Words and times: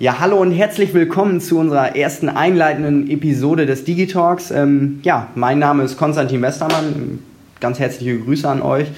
Ja, 0.00 0.18
hallo 0.18 0.38
und 0.38 0.50
herzlich 0.50 0.92
willkommen 0.92 1.40
zu 1.40 1.56
unserer 1.56 1.94
ersten 1.94 2.28
einleitenden 2.28 3.08
Episode 3.08 3.64
des 3.64 3.84
Digitalks. 3.84 4.50
Ähm, 4.50 4.98
ja, 5.04 5.28
mein 5.36 5.60
Name 5.60 5.84
ist 5.84 5.96
Konstantin 5.96 6.42
Westermann. 6.42 7.20
Ganz 7.60 7.78
herzliche 7.78 8.18
Grüße 8.18 8.48
an 8.48 8.60
euch. 8.60 8.88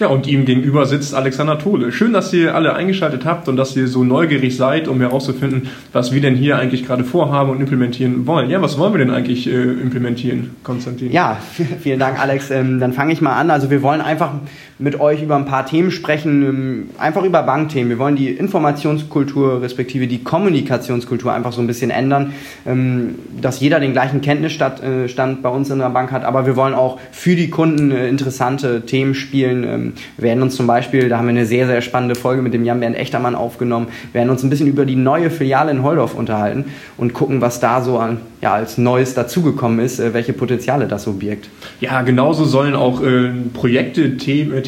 Ja, 0.00 0.08
und 0.08 0.26
ihm 0.26 0.46
gegenüber 0.46 0.86
sitzt 0.86 1.14
Alexander 1.14 1.56
Tole. 1.56 1.92
Schön, 1.92 2.12
dass 2.12 2.32
ihr 2.32 2.56
alle 2.56 2.74
eingeschaltet 2.74 3.24
habt 3.24 3.46
und 3.46 3.56
dass 3.56 3.76
ihr 3.76 3.86
so 3.86 4.02
neugierig 4.02 4.56
seid, 4.56 4.88
um 4.88 4.98
herauszufinden, 5.00 5.68
was 5.92 6.10
wir 6.10 6.20
denn 6.20 6.34
hier 6.34 6.58
eigentlich 6.58 6.84
gerade 6.84 7.04
vorhaben 7.04 7.50
und 7.50 7.60
implementieren 7.60 8.26
wollen. 8.26 8.50
Ja, 8.50 8.60
was 8.60 8.76
wollen 8.76 8.92
wir 8.92 8.98
denn 8.98 9.10
eigentlich 9.10 9.46
äh, 9.46 9.52
implementieren, 9.52 10.56
Konstantin? 10.64 11.12
Ja, 11.12 11.38
vielen 11.80 12.00
Dank, 12.00 12.18
Alex. 12.18 12.50
Ähm, 12.50 12.80
dann 12.80 12.92
fange 12.92 13.12
ich 13.12 13.20
mal 13.20 13.36
an. 13.36 13.52
Also 13.52 13.70
wir 13.70 13.82
wollen 13.82 14.00
einfach 14.00 14.32
mit 14.80 14.98
euch 14.98 15.22
über 15.22 15.36
ein 15.36 15.44
paar 15.44 15.66
Themen 15.66 15.90
sprechen, 15.90 16.42
ähm, 16.42 16.90
einfach 16.98 17.22
über 17.22 17.42
Bankthemen. 17.42 17.90
Wir 17.90 17.98
wollen 17.98 18.16
die 18.16 18.30
Informationskultur 18.30 19.60
respektive 19.60 20.06
die 20.06 20.24
Kommunikationskultur 20.24 21.32
einfach 21.32 21.52
so 21.52 21.60
ein 21.60 21.66
bisschen 21.66 21.90
ändern, 21.90 22.32
ähm, 22.66 23.16
dass 23.40 23.60
jeder 23.60 23.78
den 23.78 23.92
gleichen 23.92 24.22
Kenntnisstand 24.22 24.82
äh, 24.82 25.34
bei 25.42 25.48
uns 25.50 25.68
in 25.70 25.78
der 25.78 25.90
Bank 25.90 26.10
hat, 26.12 26.24
aber 26.24 26.46
wir 26.46 26.56
wollen 26.56 26.74
auch 26.74 26.98
für 27.12 27.36
die 27.36 27.50
Kunden 27.50 27.90
äh, 27.90 28.08
interessante 28.08 28.86
Themen 28.86 29.14
spielen. 29.14 29.64
Ähm, 29.64 29.92
wir 30.16 30.30
werden 30.30 30.42
uns 30.42 30.56
zum 30.56 30.66
Beispiel, 30.66 31.10
da 31.10 31.18
haben 31.18 31.26
wir 31.26 31.30
eine 31.30 31.46
sehr, 31.46 31.66
sehr 31.66 31.82
spannende 31.82 32.14
Folge 32.14 32.40
mit 32.40 32.54
dem 32.54 32.64
Jan-Bernd 32.64 32.96
Echtermann 32.96 33.34
aufgenommen, 33.34 33.88
werden 34.14 34.30
uns 34.30 34.42
ein 34.42 34.50
bisschen 34.50 34.66
über 34.66 34.86
die 34.86 34.96
neue 34.96 35.30
Filiale 35.30 35.70
in 35.70 35.82
Holdorf 35.82 36.14
unterhalten 36.14 36.64
und 36.96 37.12
gucken, 37.12 37.42
was 37.42 37.60
da 37.60 37.82
so 37.82 37.98
an, 37.98 38.18
ja, 38.40 38.54
als 38.54 38.78
Neues 38.78 39.12
dazugekommen 39.12 39.80
ist, 39.80 40.00
äh, 40.00 40.14
welche 40.14 40.32
Potenziale 40.32 40.86
das 40.86 41.02
so 41.02 41.12
birgt. 41.12 41.50
Ja, 41.80 42.00
genauso 42.00 42.44
sollen 42.44 42.74
auch 42.74 43.02
äh, 43.02 43.30
Projekte 43.52 44.16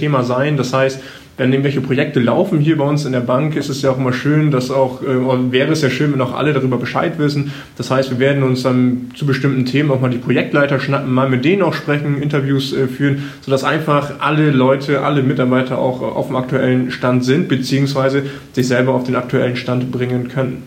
Thema 0.02 0.24
sein. 0.24 0.56
Das 0.56 0.73
heißt, 0.73 1.01
wenn 1.37 1.52
irgendwelche 1.52 1.80
Projekte 1.80 2.20
laufen 2.20 2.59
hier 2.59 2.77
bei 2.77 2.84
uns 2.84 3.05
in 3.05 3.12
der 3.12 3.20
Bank, 3.20 3.56
ist 3.56 3.69
es 3.69 3.83
ja 3.83 3.91
auch 3.91 3.98
immer 3.98 4.12
schön, 4.12 4.51
dass 4.51 4.70
auch, 4.70 5.01
äh, 5.02 5.52
wäre 5.52 5.73
es 5.73 5.80
ja 5.80 5.91
schön, 5.91 6.12
wenn 6.12 6.20
auch 6.20 6.34
alle 6.34 6.52
darüber 6.52 6.77
Bescheid 6.77 7.19
wissen. 7.19 7.52
Das 7.77 7.91
heißt, 7.91 8.11
wir 8.11 8.19
werden 8.19 8.42
uns 8.42 8.65
dann 8.65 9.12
zu 9.14 9.27
bestimmten 9.27 9.64
Themen 9.64 9.91
auch 9.92 10.00
mal 10.00 10.11
die 10.11 10.19
Projektleiter 10.19 10.80
schnappen, 10.80 11.12
mal 11.12 11.28
mit 11.28 11.45
denen 11.45 11.62
auch 11.62 11.73
sprechen, 11.73 12.20
Interviews 12.20 12.73
äh, 12.73 12.89
führen, 12.89 13.30
sodass 13.41 13.64
einfach 13.64 14.14
alle 14.19 14.50
Leute, 14.50 15.03
alle 15.03 15.23
Mitarbeiter 15.23 15.78
auch 15.78 16.03
auf 16.03 16.27
dem 16.27 16.36
aktuellen 16.36 16.91
Stand 16.91 17.25
sind, 17.25 17.48
beziehungsweise 17.48 18.25
sich 18.53 18.67
selber 18.67 18.92
auf 18.92 19.05
den 19.05 19.17
aktuellen 19.17 19.56
Stand 19.56 19.91
bringen 19.92 20.28
können. 20.28 20.64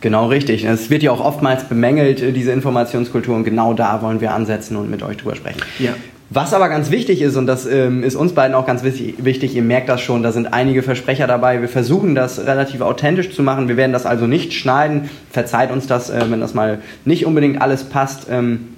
Genau 0.00 0.28
richtig. 0.28 0.64
Es 0.64 0.90
wird 0.90 1.02
ja 1.02 1.10
auch 1.10 1.24
oftmals 1.24 1.68
bemängelt, 1.68 2.22
äh, 2.22 2.32
diese 2.32 2.52
Informationskultur, 2.52 3.34
und 3.34 3.44
genau 3.44 3.74
da 3.74 4.02
wollen 4.02 4.20
wir 4.20 4.32
ansetzen 4.32 4.76
und 4.76 4.90
mit 4.90 5.02
euch 5.02 5.16
drüber 5.16 5.34
sprechen. 5.34 5.62
Ja. 5.78 5.94
Was 6.34 6.52
aber 6.52 6.68
ganz 6.68 6.90
wichtig 6.90 7.22
ist, 7.22 7.36
und 7.36 7.46
das 7.46 7.64
ähm, 7.64 8.02
ist 8.02 8.16
uns 8.16 8.32
beiden 8.32 8.56
auch 8.56 8.66
ganz 8.66 8.82
wichtig, 8.82 9.54
ihr 9.54 9.62
merkt 9.62 9.88
das 9.88 10.00
schon, 10.00 10.24
da 10.24 10.32
sind 10.32 10.52
einige 10.52 10.82
Versprecher 10.82 11.28
dabei. 11.28 11.60
Wir 11.60 11.68
versuchen 11.68 12.16
das 12.16 12.44
relativ 12.44 12.80
authentisch 12.80 13.32
zu 13.32 13.44
machen. 13.44 13.68
Wir 13.68 13.76
werden 13.76 13.92
das 13.92 14.04
also 14.04 14.26
nicht 14.26 14.52
schneiden. 14.52 15.08
Verzeiht 15.30 15.70
uns 15.70 15.86
das, 15.86 16.10
äh, 16.10 16.24
wenn 16.28 16.40
das 16.40 16.52
mal 16.52 16.80
nicht 17.04 17.24
unbedingt 17.24 17.62
alles 17.62 17.84
passt. 17.84 18.26
Ähm, 18.28 18.70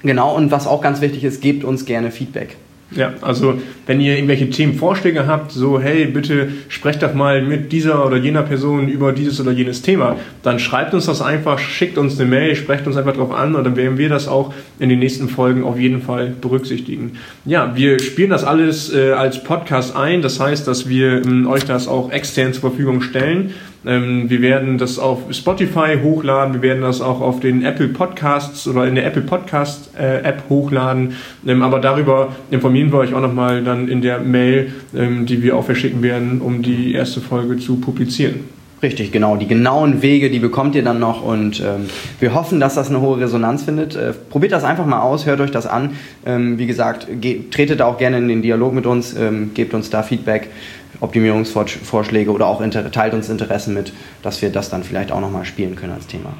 genau, 0.00 0.34
und 0.34 0.50
was 0.50 0.66
auch 0.66 0.80
ganz 0.80 1.02
wichtig 1.02 1.22
ist, 1.24 1.42
gebt 1.42 1.64
uns 1.64 1.84
gerne 1.84 2.10
Feedback. 2.10 2.56
Ja, 2.92 3.14
also 3.20 3.58
wenn 3.86 4.00
ihr 4.00 4.14
irgendwelche 4.14 4.48
Themenvorschläge 4.48 5.26
habt, 5.26 5.50
so 5.50 5.80
hey, 5.80 6.06
bitte 6.06 6.48
sprecht 6.68 7.02
doch 7.02 7.14
mal 7.14 7.42
mit 7.42 7.72
dieser 7.72 8.06
oder 8.06 8.16
jener 8.16 8.42
Person 8.42 8.86
über 8.86 9.12
dieses 9.12 9.40
oder 9.40 9.50
jenes 9.50 9.82
Thema, 9.82 10.16
dann 10.44 10.60
schreibt 10.60 10.94
uns 10.94 11.06
das 11.06 11.20
einfach, 11.20 11.58
schickt 11.58 11.98
uns 11.98 12.18
eine 12.18 12.30
Mail, 12.30 12.54
sprecht 12.54 12.86
uns 12.86 12.96
einfach 12.96 13.14
drauf 13.14 13.32
an 13.32 13.56
und 13.56 13.64
dann 13.64 13.74
werden 13.74 13.98
wir 13.98 14.08
das 14.08 14.28
auch 14.28 14.54
in 14.78 14.88
den 14.88 15.00
nächsten 15.00 15.28
Folgen 15.28 15.64
auf 15.64 15.80
jeden 15.80 16.00
Fall 16.00 16.32
berücksichtigen. 16.40 17.18
Ja, 17.44 17.74
wir 17.74 17.98
spielen 17.98 18.30
das 18.30 18.44
alles 18.44 18.94
äh, 18.94 19.10
als 19.10 19.42
Podcast 19.42 19.96
ein, 19.96 20.22
das 20.22 20.38
heißt, 20.38 20.68
dass 20.68 20.88
wir 20.88 21.24
ähm, 21.24 21.48
euch 21.48 21.64
das 21.64 21.88
auch 21.88 22.12
extern 22.12 22.52
zur 22.52 22.70
Verfügung 22.70 23.02
stellen. 23.02 23.52
Ähm, 23.86 24.28
wir 24.28 24.42
werden 24.42 24.78
das 24.78 24.98
auf 24.98 25.20
Spotify 25.30 25.98
hochladen, 26.02 26.54
wir 26.54 26.62
werden 26.62 26.82
das 26.82 27.00
auch 27.00 27.20
auf 27.20 27.40
den 27.40 27.64
Apple 27.64 27.88
Podcasts 27.88 28.66
oder 28.66 28.86
in 28.86 28.96
der 28.96 29.06
Apple 29.06 29.22
Podcast 29.22 29.90
äh, 29.98 30.22
App 30.22 30.44
hochladen. 30.48 31.14
Ähm, 31.46 31.62
aber 31.62 31.78
darüber 31.78 32.32
informieren 32.50 32.92
wir 32.92 32.98
euch 32.98 33.14
auch 33.14 33.20
nochmal 33.20 33.62
dann 33.62 33.88
in 33.88 34.02
der 34.02 34.18
Mail, 34.20 34.72
ähm, 34.94 35.26
die 35.26 35.42
wir 35.42 35.56
auch 35.56 35.64
verschicken 35.64 36.02
werden, 36.02 36.40
um 36.40 36.62
die 36.62 36.94
erste 36.94 37.20
Folge 37.20 37.58
zu 37.58 37.76
publizieren. 37.76 38.56
Richtig, 38.82 39.10
genau. 39.10 39.36
Die 39.36 39.46
genauen 39.46 40.02
Wege, 40.02 40.28
die 40.28 40.38
bekommt 40.38 40.74
ihr 40.74 40.84
dann 40.84 41.00
noch 41.00 41.24
und 41.24 41.60
ähm, 41.60 41.88
wir 42.20 42.34
hoffen, 42.34 42.60
dass 42.60 42.74
das 42.74 42.90
eine 42.90 43.00
hohe 43.00 43.18
Resonanz 43.18 43.62
findet. 43.62 43.96
Äh, 43.96 44.12
probiert 44.12 44.52
das 44.52 44.64
einfach 44.64 44.84
mal 44.84 45.00
aus, 45.00 45.24
hört 45.24 45.40
euch 45.40 45.50
das 45.50 45.66
an. 45.66 45.96
Ähm, 46.26 46.58
wie 46.58 46.66
gesagt, 46.66 47.08
tretet 47.50 47.80
auch 47.80 47.96
gerne 47.96 48.18
in 48.18 48.28
den 48.28 48.42
Dialog 48.42 48.74
mit 48.74 48.84
uns, 48.84 49.16
ähm, 49.16 49.52
gebt 49.54 49.72
uns 49.72 49.88
da 49.88 50.02
Feedback. 50.02 50.50
Optimierungsvorschläge 51.00 52.30
oder 52.30 52.46
auch 52.46 52.62
teilt 52.92 53.14
uns 53.14 53.28
Interessen 53.28 53.74
mit, 53.74 53.92
dass 54.22 54.40
wir 54.42 54.50
das 54.50 54.70
dann 54.70 54.82
vielleicht 54.82 55.12
auch 55.12 55.20
nochmal 55.20 55.44
spielen 55.44 55.76
können 55.76 55.92
als 55.92 56.06
Thema. 56.06 56.30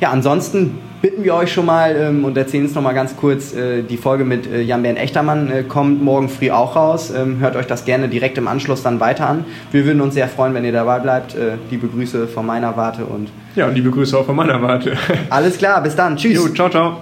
Ja, 0.00 0.10
ansonsten 0.10 0.78
bitten 1.00 1.24
wir 1.24 1.34
euch 1.34 1.50
schon 1.50 1.64
mal 1.64 1.96
ähm, 1.96 2.24
und 2.24 2.36
erzählen 2.36 2.66
es 2.66 2.74
nochmal 2.74 2.92
ganz 2.92 3.16
kurz, 3.16 3.54
äh, 3.54 3.82
die 3.82 3.96
Folge 3.96 4.24
mit 4.24 4.46
äh, 4.46 4.60
Jan-Bernd 4.60 4.98
Echtermann 4.98 5.50
äh, 5.50 5.62
kommt 5.62 6.02
morgen 6.02 6.28
früh 6.28 6.50
auch 6.50 6.76
raus. 6.76 7.10
Ähm, 7.16 7.38
hört 7.40 7.56
euch 7.56 7.66
das 7.66 7.86
gerne 7.86 8.08
direkt 8.08 8.36
im 8.36 8.46
Anschluss 8.46 8.82
dann 8.82 9.00
weiter 9.00 9.26
an. 9.26 9.46
Wir 9.72 9.86
würden 9.86 10.02
uns 10.02 10.12
sehr 10.12 10.28
freuen, 10.28 10.52
wenn 10.52 10.66
ihr 10.66 10.72
dabei 10.72 10.98
bleibt. 10.98 11.34
Äh, 11.34 11.56
liebe 11.70 11.88
Grüße 11.88 12.28
von 12.28 12.44
meiner 12.44 12.76
Warte 12.76 13.06
und... 13.06 13.30
Ja, 13.54 13.68
und 13.68 13.74
liebe 13.74 13.90
Grüße 13.90 14.18
auch 14.18 14.26
von 14.26 14.36
meiner 14.36 14.60
Warte. 14.60 14.98
Alles 15.30 15.56
klar, 15.56 15.82
bis 15.82 15.96
dann. 15.96 16.16
Tschüss. 16.16 16.34
Jo, 16.34 16.48
ciao, 16.48 16.68
ciao. 16.68 16.98